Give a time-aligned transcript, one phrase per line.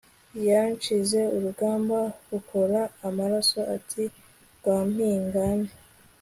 [0.47, 1.99] yanshinze urugamba
[2.29, 4.03] rukora amaraso ati
[4.57, 5.69] Rwampingane